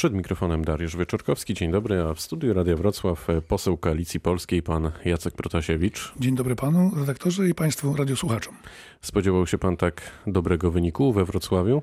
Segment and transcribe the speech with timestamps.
[0.00, 1.54] Przed mikrofonem Dariusz Wieczorkowski.
[1.54, 6.12] Dzień dobry, a w studiu Radia Wrocław poseł Koalicji Polskiej, pan Jacek Protasiewicz.
[6.20, 8.54] Dzień dobry panu redaktorze i państwu radiosłuchaczom.
[9.00, 11.82] Spodziewał się pan tak dobrego wyniku we Wrocławiu?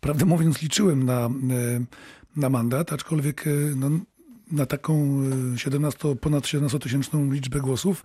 [0.00, 1.30] Prawdę mówiąc, liczyłem na, e,
[2.36, 3.90] na mandat, aczkolwiek e, no,
[4.52, 5.22] na taką
[5.56, 8.04] 17, e, ponad 17-tysięczną liczbę głosów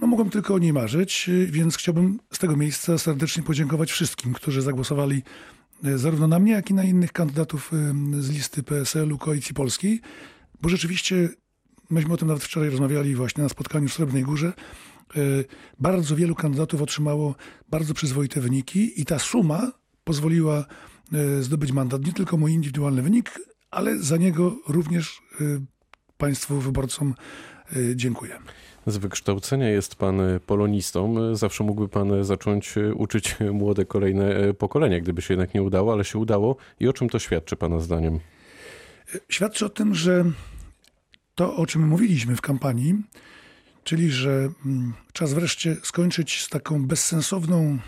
[0.00, 4.62] no mogłem tylko o niej marzyć, więc chciałbym z tego miejsca serdecznie podziękować wszystkim, którzy
[4.62, 5.22] zagłosowali
[5.96, 7.72] zarówno na mnie, jak i na innych kandydatów
[8.20, 10.00] z listy PSL-u Koalicji Polskiej,
[10.62, 11.28] bo rzeczywiście,
[11.90, 14.52] myśmy o tym nawet wczoraj rozmawiali właśnie na spotkaniu w Srebrnej Górze,
[15.80, 17.34] bardzo wielu kandydatów otrzymało
[17.68, 19.72] bardzo przyzwoite wyniki i ta suma
[20.04, 20.64] pozwoliła
[21.40, 22.06] zdobyć mandat.
[22.06, 23.38] Nie tylko mój indywidualny wynik,
[23.70, 25.22] ale za niego również
[26.18, 27.14] Państwu wyborcom
[27.94, 28.38] dziękuję.
[28.86, 31.34] Z wykształcenia jest pan polonistą.
[31.36, 36.18] Zawsze mógłby pan zacząć uczyć młode kolejne pokolenia, gdyby się jednak nie udało, ale się
[36.18, 36.56] udało.
[36.80, 38.20] I o czym to świadczy pana zdaniem?
[39.28, 40.24] Świadczy o tym, że
[41.34, 42.94] to, o czym mówiliśmy w kampanii,
[43.84, 47.78] czyli że mm, czas wreszcie skończyć z taką bezsensowną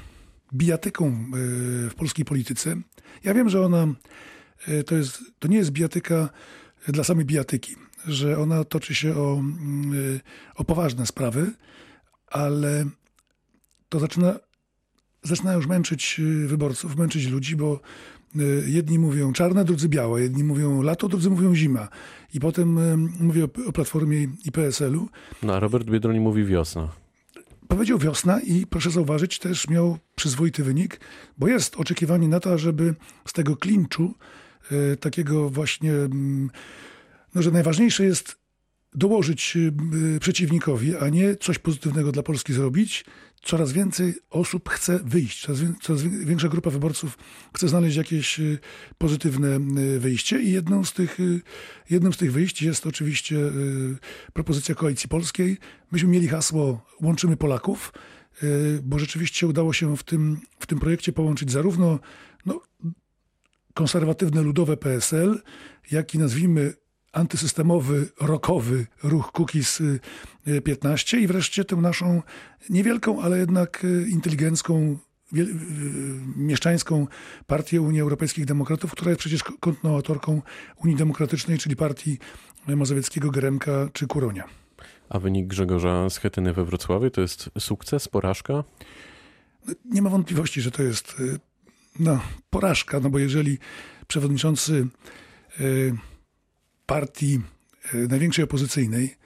[0.55, 2.77] bijatyką y, w polskiej polityce.
[3.25, 3.87] Ja wiem, że ona
[4.69, 6.29] y, to, jest, to nie jest bijatyka
[6.89, 10.21] dla samej bijatyki że ona toczy się o, mm, y,
[10.55, 11.53] o poważne sprawy,
[12.27, 12.85] ale
[13.89, 14.39] to zaczyna,
[15.23, 17.81] zaczyna już męczyć y, wyborców, męczyć ludzi, bo
[18.37, 21.89] y, jedni mówią czarne, drudzy białe, jedni mówią lato, drudzy mówią zima.
[22.35, 22.79] I potem
[23.21, 25.09] mówię o, o Platformie i PSL-u.
[25.43, 26.89] No a Robert Biedroń mówi wiosna.
[27.69, 31.01] Powiedział wiosna i proszę zauważyć, też miał przyzwoity wynik,
[31.39, 32.95] bo jest oczekiwanie na to, żeby
[33.27, 34.15] z tego klinczu,
[35.01, 36.51] takiego właśnie mm,
[37.35, 38.39] no, że najważniejsze jest
[38.95, 39.73] dołożyć y,
[40.17, 43.05] y, przeciwnikowi, a nie coś pozytywnego dla Polski zrobić.
[43.43, 47.19] Coraz więcej osób chce wyjść, coraz, coraz większa grupa wyborców
[47.55, 48.59] chce znaleźć jakieś y,
[48.99, 49.61] pozytywne
[49.99, 51.19] wyjście i jedną z tych,
[51.91, 53.37] jednym z tych wyjść jest oczywiście
[54.33, 55.59] propozycja Koalicji Polskiej.
[55.93, 57.93] Myśmy mieli hasło Łączymy Polaków,
[58.83, 61.99] bo rzeczywiście udało się w tym, w tym projekcie połączyć zarówno
[62.47, 62.61] no,
[63.75, 65.43] konserwatywne ludowe PSL,
[65.91, 66.75] jak i nazwijmy
[67.13, 69.83] antysystemowy, rokowy ruch Kukiz
[70.65, 72.23] 15 y, i wreszcie tę naszą
[72.71, 74.99] niewielką, ale jednak y, inteligencką,
[75.37, 75.47] y,
[76.37, 77.07] mieszczańską
[77.47, 80.43] partię Unii Europejskich Demokratów, która jest przecież kontynuatorką
[80.85, 82.19] Unii Demokratycznej, czyli partii
[82.67, 84.45] Mazowieckiego, Geremka czy Kuronia.
[85.09, 88.65] A wynik Grzegorza Schetyny we Wrocławiu to jest sukces, porażka?
[89.67, 91.17] No, nie ma wątpliwości, że to jest
[91.99, 92.21] no,
[92.51, 93.59] porażka, no bo jeżeli
[94.07, 94.87] przewodniczący
[96.89, 97.41] partii
[97.95, 99.17] e, największej opozycyjnej,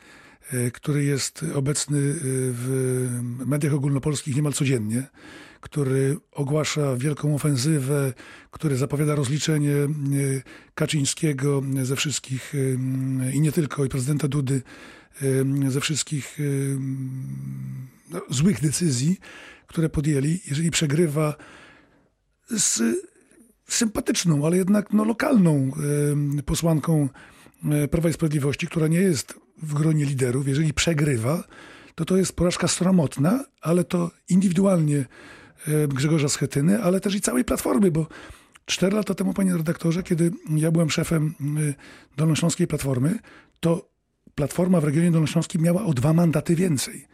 [0.53, 2.13] e, który jest obecny e,
[2.53, 5.07] w mediach ogólnopolskich niemal codziennie,
[5.61, 8.13] który ogłasza wielką ofensywę,
[8.51, 9.75] który zapowiada rozliczenie
[10.75, 12.53] Kaczyńskiego ze wszystkich
[13.33, 14.63] i nie tylko, i prezydenta Dudy
[15.69, 16.39] ze wszystkich
[18.11, 19.21] no, złych decyzji,
[19.67, 21.35] które podjęli, jeżeli przegrywa
[22.51, 22.83] z
[23.69, 25.71] sympatyczną, ale jednak no, lokalną
[26.47, 27.09] posłanką
[27.91, 31.45] Prawa i Sprawiedliwości, która nie jest w gronie liderów, jeżeli przegrywa,
[31.95, 35.07] to to jest porażka sromotna, ale to indywidualnie
[35.69, 38.07] e, Grzegorza Schetyny, ale też i całej Platformy, bo
[38.67, 41.75] cztery lata temu, panie redaktorze, kiedy ja byłem szefem e,
[42.17, 43.19] Dolnośląskiej Platformy,
[43.61, 43.93] to
[44.35, 47.07] Platforma w regionie dolnośląskim miała o dwa mandaty więcej.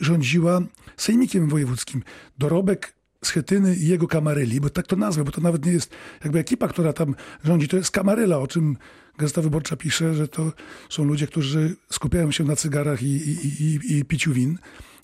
[0.00, 0.60] Rządziła
[0.96, 2.02] sejmikiem wojewódzkim.
[2.38, 5.90] Dorobek Schetyny i jego kamaryli, bo tak to nazwę, bo to nawet nie jest
[6.24, 8.76] jakby ekipa, która tam rządzi, to jest kamaryla, o czym
[9.18, 10.52] Gazeta Wyborcza pisze, że to
[10.88, 14.58] są ludzie, którzy skupiają się na cygarach i, i, i, i piciu win,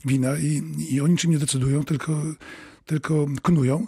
[0.04, 2.22] wina i, i o niczym nie decydują, tylko,
[2.86, 3.86] tylko knują.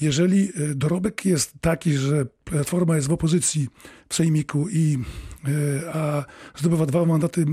[0.00, 3.68] Jeżeli e, dorobek jest taki, że Platforma jest w opozycji
[4.08, 4.98] w Sejmiku, i,
[5.44, 6.24] e, a
[6.56, 7.44] zdobywa dwa mandaty e,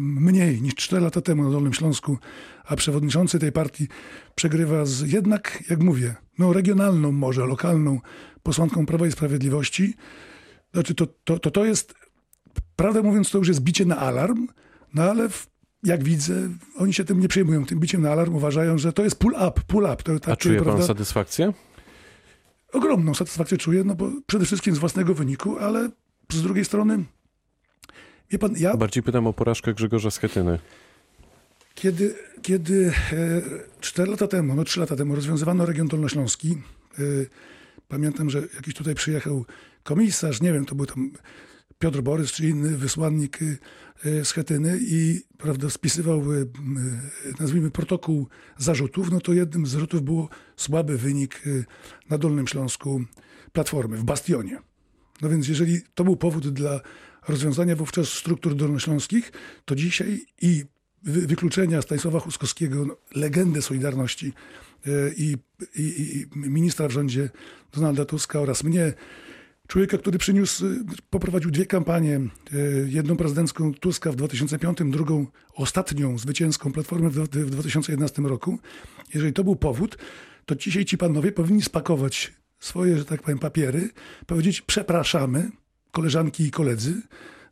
[0.00, 2.18] mniej niż cztery lata temu na Dolnym Śląsku,
[2.64, 3.88] a przewodniczący tej partii
[4.34, 8.00] przegrywa z jednak, jak mówię, no regionalną może, lokalną
[8.42, 9.94] posłanką Prawa i Sprawiedliwości,
[10.72, 11.94] znaczy to, to, to, to jest,
[12.76, 14.46] prawdę mówiąc, to już jest bicie na alarm,
[14.94, 15.46] no ale w,
[15.82, 16.34] jak widzę,
[16.78, 19.60] oni się tym nie przejmują, tym biciem na alarm, uważają, że to jest pull up,
[19.66, 19.96] pull up.
[19.96, 21.52] To, tak, A czuje prawda, pan satysfakcję?
[22.72, 25.90] Ogromną satysfakcję czuję, no bo przede wszystkim z własnego wyniku, ale
[26.32, 27.04] z drugiej strony,
[28.30, 28.76] wie pan, ja...
[28.76, 30.58] Bardziej pytam o porażkę Grzegorza Schetyny.
[31.74, 32.92] Kiedy, kiedy
[33.98, 36.50] e, lata temu, no 3 lata temu rozwiązywano region dolnośląski,
[36.98, 37.02] e,
[37.88, 39.44] pamiętam, że jakiś tutaj przyjechał
[39.82, 41.10] komisarz, nie wiem, to był tam
[41.82, 43.38] Piotr Borys czy inny wysłannik
[44.04, 46.22] z Chetyny i prawda, spisywał,
[47.40, 51.42] nazwijmy, protokół zarzutów, no to jednym z zarzutów było słaby wynik
[52.10, 53.04] na Dolnym Śląsku
[53.52, 54.58] Platformy, w Bastionie.
[55.22, 56.80] No więc jeżeli to był powód dla
[57.28, 59.32] rozwiązania wówczas struktur dolnośląskich,
[59.64, 60.64] to dzisiaj i
[61.02, 64.32] wykluczenia Stanisława Huskowskiego, no, legendy Solidarności
[65.16, 65.36] i,
[65.76, 67.30] i, i, ministra w rządzie
[67.72, 68.92] Donalda Tuska oraz mnie,
[69.72, 70.64] człowieka, który przyniósł,
[71.10, 72.28] poprowadził dwie kampanie, e,
[72.86, 78.58] jedną prezydencką Tuska w 2005, drugą ostatnią zwycięską Platformę w 2011 roku.
[79.14, 79.98] Jeżeli to był powód,
[80.46, 83.90] to dzisiaj ci panowie powinni spakować swoje, że tak powiem, papiery,
[84.26, 85.50] powiedzieć przepraszamy,
[85.90, 87.02] koleżanki i koledzy,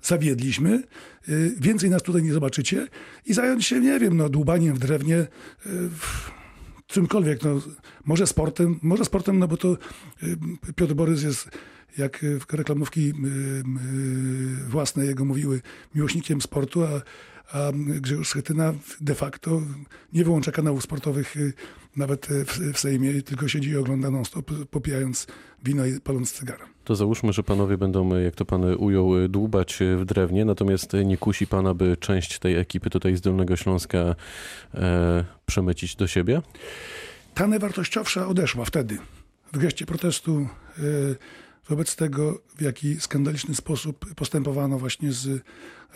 [0.02, 0.82] zawiedliśmy,
[1.28, 2.88] y, więcej nas tutaj nie zobaczycie
[3.26, 5.28] i zająć się, nie wiem, no, dłubaniem w drewnie, y,
[6.86, 7.60] czymkolwiek, no,
[8.04, 9.72] może sportem, może sportem, no bo to
[10.22, 10.36] y,
[10.76, 11.48] Piotr Borys jest,
[11.98, 13.12] jak reklamówki
[14.68, 15.60] własne jego mówiły,
[15.94, 17.00] miłośnikiem sportu, a
[17.52, 19.62] a Grzegorz Schetyna de facto
[20.12, 21.52] nie wyłącza kanałów sportowych y,
[21.96, 25.26] nawet y, w, w Sejmie, tylko siedzi i ogląda non-stop, popijając
[25.64, 26.66] wino i paląc cygara.
[26.84, 31.46] To załóżmy, że panowie będą, jak to pan ujął, dłubać w drewnie, natomiast nie kusi
[31.46, 33.98] pana, by część tej ekipy tutaj z Dolnego Śląska
[34.74, 36.42] e, przemycić do siebie?
[37.34, 38.98] Ta najwartościowsza odeszła wtedy,
[39.52, 40.48] w geście protestu
[41.68, 45.42] wobec tego, w jaki skandaliczny sposób postępowano właśnie z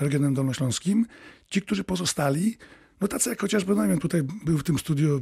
[0.01, 1.07] regionem dolnośląskim.
[1.51, 2.59] Ci, którzy pozostali,
[3.01, 5.21] no tacy jak chociażby, no wiem, tutaj był w tym studiu, e,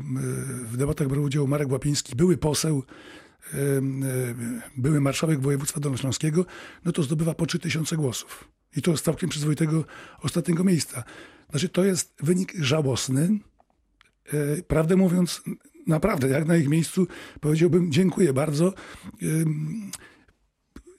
[0.66, 2.82] w debatach brał udział Marek Łapiński, były poseł,
[3.54, 3.80] e, e,
[4.76, 6.46] były marszałek województwa dolnośląskiego,
[6.84, 8.48] no to zdobywa po 3000 głosów.
[8.76, 9.84] I to z całkiem przyzwoitego
[10.20, 11.04] ostatniego miejsca.
[11.50, 13.38] Znaczy, to jest wynik żałosny.
[14.68, 15.42] Prawdę mówiąc,
[15.86, 17.06] naprawdę, jak na ich miejscu
[17.40, 18.74] powiedziałbym dziękuję bardzo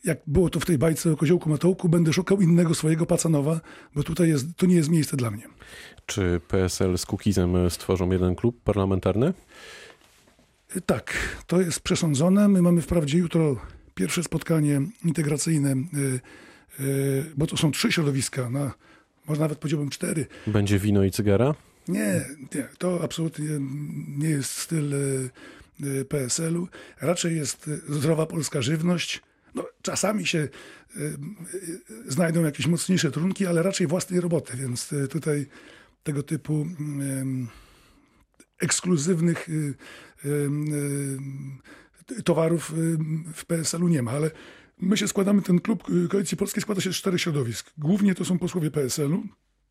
[0.03, 3.61] jak było to w tej bajce o koziołku Matołku, będę szukał innego swojego pacanowa,
[3.95, 5.43] bo tutaj jest, to nie jest miejsce dla mnie.
[6.05, 9.33] Czy PSL z Kukizem stworzą jeden klub parlamentarny?
[10.85, 11.13] Tak,
[11.47, 12.47] to jest przesądzone.
[12.47, 13.55] My mamy wprawdzie jutro
[13.95, 16.19] pierwsze spotkanie integracyjne, y,
[16.83, 18.73] y, bo to są trzy środowiska, na,
[19.27, 20.25] może nawet powiedziałbym cztery.
[20.47, 21.55] Będzie wino i cygara?
[21.87, 23.47] Nie, nie to absolutnie
[24.07, 26.67] nie jest styl y, PSL-u.
[27.01, 29.21] Raczej jest zdrowa polska żywność,
[29.55, 30.49] no, czasami się y,
[30.99, 35.47] y, znajdą jakieś mocniejsze trunki, ale raczej własnej roboty, więc y, tutaj
[36.03, 36.67] tego typu
[38.59, 39.47] ekskluzywnych
[42.25, 42.73] towarów
[43.33, 44.31] w PSL-u nie ma, ale
[44.81, 47.71] my się składamy, ten klub Koalicji Polskiej składa się z czterech środowisk.
[47.77, 49.23] Głównie to są posłowie PSL-u,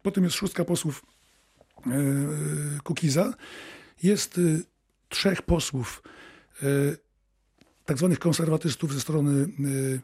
[0.02, 1.02] potem jest szóstka posłów
[2.84, 3.34] Kukiza,
[4.02, 4.40] jest
[5.08, 6.02] trzech posłów
[7.84, 10.00] tak zwanych konserwatystów ze strony, y,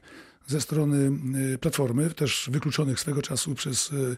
[0.46, 1.10] ze strony
[1.54, 4.16] y, Platformy, też wykluczonych swego czasu przez y,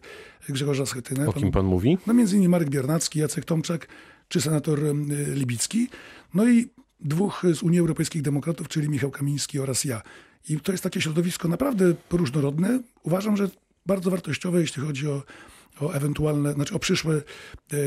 [0.49, 1.29] Grzegorza Schetynę.
[1.29, 1.99] O kim pan mówi?
[2.07, 3.89] No między innymi Marek Biernacki, Jacek Tomczak
[4.29, 4.81] czy senator
[5.35, 5.89] Libicki.
[6.35, 6.69] No i
[7.01, 10.03] dwóch z Unii Europejskich Demokratów, czyli Michał Kamiński oraz ja.
[10.49, 12.81] I to jest takie środowisko naprawdę różnorodne.
[13.03, 13.51] Uważam, że
[13.87, 15.23] bardzo wartościowe, jeśli chodzi o,
[15.81, 17.23] o ewentualne, znaczy o przyszłe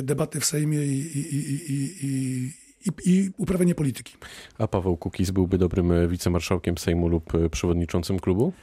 [0.03, 1.35] debaty w Sejmie i, i,
[1.73, 2.51] i, i
[2.85, 4.13] i, i uprawianie polityki.
[4.57, 8.53] A Paweł Kukiz byłby dobrym e, wicemarszałkiem Sejmu lub e, przewodniczącym klubu?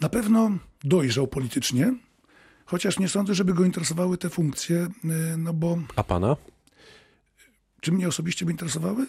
[0.00, 0.50] Na pewno
[0.84, 1.94] dojrzał politycznie,
[2.64, 5.78] chociaż nie sądzę, żeby go interesowały te funkcje, e, no bo...
[5.96, 6.36] A pana?
[7.80, 9.06] Czy mnie osobiście by interesowały?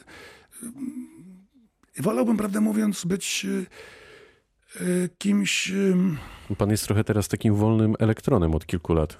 [1.99, 3.45] Wolałbym, prawdę mówiąc, być
[5.17, 5.71] kimś...
[6.57, 9.17] Pan jest trochę teraz takim wolnym elektronem od kilku lat.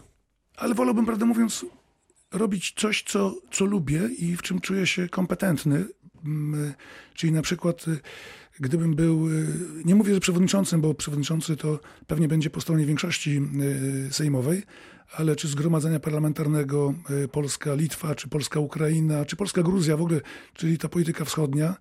[0.57, 1.65] Ale wolałbym, prawdę mówiąc,
[2.33, 5.85] robić coś, co, co lubię i w czym czuję się kompetentny.
[6.25, 6.73] Mm,
[7.13, 7.99] czyli na przykład, y,
[8.59, 9.47] gdybym był, y,
[9.85, 13.41] nie mówię, że przewodniczącym, bo przewodniczący to pewnie będzie po stronie większości
[14.07, 14.63] y, sejmowej,
[15.15, 16.93] ale czy Zgromadzenia Parlamentarnego
[17.31, 20.21] Polska-Litwa, czy Polska-Ukraina, czy Polska-Gruzja w ogóle,
[20.53, 21.75] czyli ta polityka wschodnia,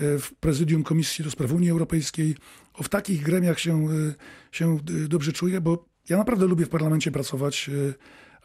[0.00, 2.36] w prezydium Komisji do Spraw Unii Europejskiej.
[2.74, 3.88] O, w takich gremiach się,
[4.52, 4.78] się
[5.08, 7.70] dobrze czuję, bo ja naprawdę lubię w parlamencie pracować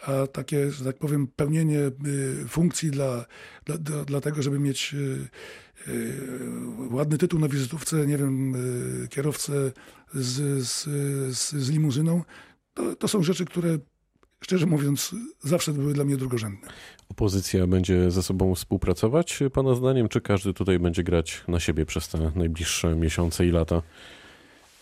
[0.06, 3.26] a takie, że tak powiem, pełnienie y, funkcji dla,
[3.66, 5.28] dla, dla, tego, żeby mieć y,
[5.88, 6.22] y,
[6.92, 8.56] ładny tytuł na wizytówce, nie wiem,
[9.10, 9.72] kierowcę
[10.14, 10.84] z, z,
[11.38, 12.24] z, z limuzyną,
[12.74, 13.78] to, to są rzeczy, które
[14.42, 16.68] szczerze mówiąc, zawsze były dla mnie drugorzędne.
[17.10, 22.08] Opozycja będzie ze sobą współpracować, Pana zdaniem, czy każdy tutaj będzie grać na siebie przez
[22.08, 23.82] te najbliższe miesiące i lata?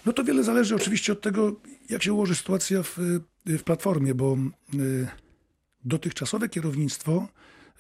[0.06, 1.56] No to wiele zależy oczywiście od tego,
[1.90, 3.00] jak się ułoży sytuacja w,
[3.46, 4.38] w Platformie, bo
[4.74, 5.08] y,
[5.86, 7.28] dotychczasowe kierownictwo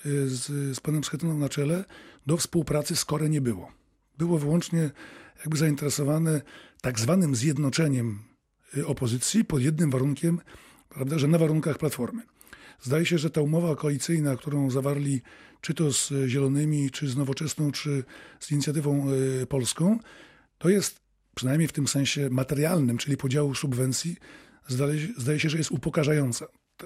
[0.05, 0.45] y, z,
[0.77, 1.85] z panem Schetyną na czele
[2.25, 3.71] do współpracy skore nie było.
[4.17, 4.89] Było wyłącznie
[5.39, 6.41] jakby zainteresowane
[6.81, 8.19] tak zwanym zjednoczeniem
[8.85, 10.39] opozycji pod jednym warunkiem,
[10.89, 12.21] prawda, że na warunkach Platformy.
[12.81, 15.21] Zdaje się, że ta umowa koalicyjna, którą zawarli
[15.61, 18.03] czy to z Zielonymi, czy z Nowoczesną, czy
[18.39, 19.07] z Inicjatywą
[19.49, 19.99] Polską,
[20.57, 21.04] to jest
[21.35, 24.17] przynajmniej w tym sensie materialnym, czyli podziału subwencji,
[24.67, 26.45] zdaje, zdaje się, że jest upokarzająca.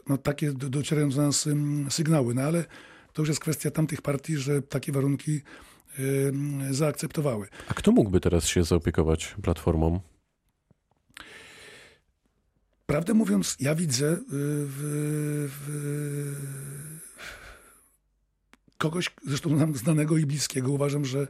[0.09, 1.49] No, takie docierają do nas
[1.89, 2.65] sygnały, no ale
[3.13, 5.41] to już jest kwestia tamtych partii, że takie warunki
[6.71, 7.47] zaakceptowały.
[7.67, 9.99] A kto mógłby teraz się zaopiekować platformą?
[12.85, 15.69] Prawdę mówiąc, ja widzę y, w, w,
[18.77, 20.71] kogoś, zresztą nam znanego i bliskiego.
[20.71, 21.27] Uważam, że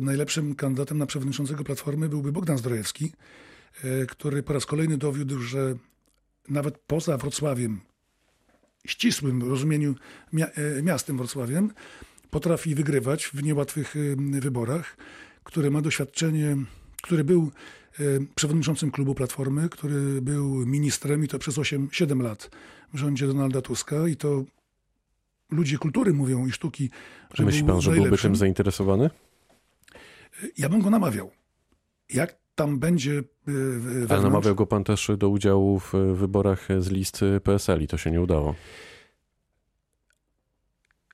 [0.00, 3.12] najlepszym kandydatem na przewodniczącego Platformy byłby Bogdan Zdrojewski,
[3.84, 5.74] y, który po raz kolejny dowiódł, że
[6.48, 7.80] nawet poza Wrocławiem,
[8.86, 9.94] ścisłym rozumieniu
[10.82, 11.72] miastem Wrocławiem,
[12.30, 13.94] potrafi wygrywać w niełatwych
[14.40, 14.96] wyborach,
[15.44, 16.56] który ma doświadczenie,
[17.02, 17.50] który był
[18.34, 22.50] przewodniczącym klubu Platformy, który był ministrem i to przez 8-7 lat
[22.94, 24.44] w rządzie Donalda Tuska i to
[25.50, 26.90] ludzie kultury mówią i sztuki,
[27.34, 29.10] że Myśli pan, że byłby tym zainteresowany?
[30.58, 31.30] Ja bym go namawiał.
[32.14, 34.12] Jak tam będzie e, wewnątrz...
[34.12, 38.10] Ale namawiał go pan też do udziału w wyborach z listy PSL i to się
[38.10, 38.54] nie udało.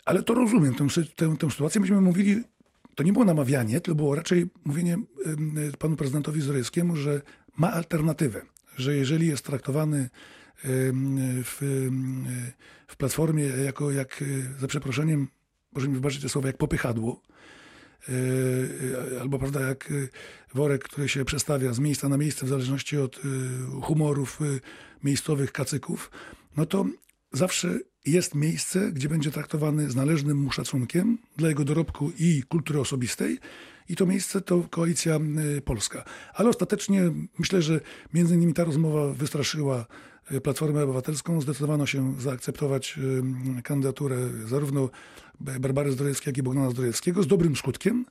[0.05, 1.81] Ale to rozumiem, tę, tę, tę sytuację.
[1.81, 2.43] Myśmy mówili
[2.97, 4.97] to nie było namawianie, to było raczej mówienie
[5.79, 7.23] panu prezydentowi Zorejskiemu, że
[7.57, 8.43] ma alternatywę,
[8.77, 10.11] że jeżeli jest traktowany
[11.45, 11.59] w,
[12.87, 14.25] w platformie jako, jak
[14.59, 15.29] za przeproszeniem,
[15.73, 17.23] proszę mi wybaczyć te słowa, jak popychadło,
[19.21, 19.93] albo prawda, jak
[20.55, 23.21] worek, który się przestawia z miejsca na miejsce w zależności od
[23.83, 24.41] humorów
[25.05, 26.11] miejscowych kacyków,
[26.57, 26.87] no to
[27.33, 32.81] zawsze jest miejsce, gdzie będzie traktowany z należnym mu szacunkiem dla jego dorobku i kultury
[32.81, 33.39] osobistej.
[33.89, 35.21] I to miejsce to koalicja
[35.57, 36.05] y, polska.
[36.35, 37.03] Ale ostatecznie
[37.39, 37.81] myślę, że
[38.15, 39.87] między innymi ta rozmowa wystraszyła
[40.33, 41.41] y, Platformę Obywatelską.
[41.41, 42.99] Zdecydowano się zaakceptować
[43.59, 44.91] y, kandydaturę zarówno
[45.41, 48.05] Barbary Zdrojewskiej, jak i Bogdana Zdrojewskiego z dobrym skutkiem.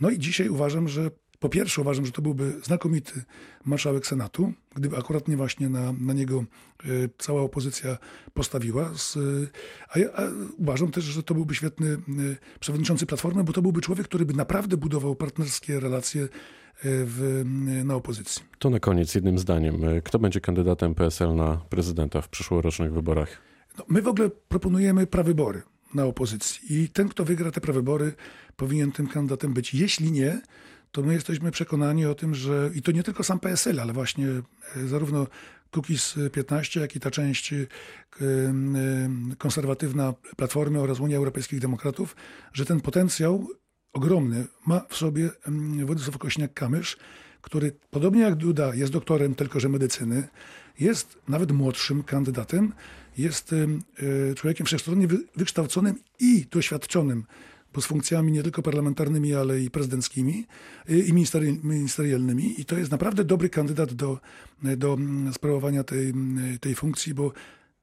[0.00, 3.22] No i dzisiaj uważam, że po pierwsze uważam, że to byłby znakomity
[3.64, 6.44] marszałek Senatu, gdyby akurat nie właśnie na, na niego
[6.84, 6.86] e,
[7.18, 7.98] cała opozycja
[8.34, 8.90] postawiła.
[8.94, 9.18] Z,
[9.88, 10.22] a, ja, a
[10.56, 11.98] uważam też, że to byłby świetny e,
[12.60, 16.28] przewodniczący Platformy, bo to byłby człowiek, który by naprawdę budował partnerskie relacje
[16.82, 17.42] w,
[17.84, 18.42] na opozycji.
[18.58, 19.82] To na koniec jednym zdaniem.
[20.04, 23.28] Kto będzie kandydatem PSL na prezydenta w przyszłorocznych wyborach?
[23.78, 25.62] No, my w ogóle proponujemy prawybory
[25.94, 28.12] na opozycji i ten, kto wygra te prawybory,
[28.56, 29.74] powinien tym kandydatem być.
[29.74, 30.40] Jeśli nie,
[30.96, 34.28] to my jesteśmy przekonani o tym, że i to nie tylko sam PSL, ale właśnie
[34.28, 35.26] e, zarówno
[35.70, 37.66] Kukiz 15, jak i ta część e,
[39.38, 42.16] konserwatywna Platformy oraz Unia Europejskich Demokratów,
[42.52, 43.48] że ten potencjał
[43.92, 45.30] ogromny ma w sobie
[45.84, 46.96] Władysław Kośniak-Kamysz,
[47.40, 50.28] który podobnie jak Duda jest doktorem tylko że medycyny,
[50.80, 52.72] jest nawet młodszym kandydatem,
[53.18, 57.24] jest e, człowiekiem wszechstronnie wykształconym i doświadczonym
[57.80, 60.46] z funkcjami nie tylko parlamentarnymi, ale i prezydenckimi
[60.90, 61.12] y, i
[61.62, 62.60] ministerialnymi.
[62.60, 64.18] I to jest naprawdę dobry kandydat do,
[64.76, 67.32] do mm, sprawowania tej, mm, tej funkcji, bo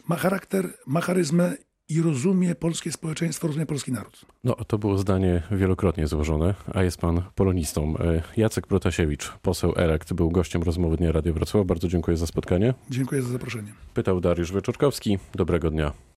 [0.08, 1.58] ma charakter, ma charyzmę
[1.90, 4.26] i rozumie polskie społeczeństwo, rozumie polski naród.
[4.44, 7.98] No, to było zdanie wielokrotnie złożone, a jest pan polonistą.
[7.98, 11.66] E, Jacek Protasiewicz, poseł elekt, był gościem rozmowy Dnia Radio Wrocław.
[11.66, 12.74] Bardzo dziękuję za spotkanie.
[12.90, 13.74] Dziękuję za zaproszenie.
[13.94, 15.18] Pytał Dariusz Wieczorkowski.
[15.36, 15.94] Dobrego dnia.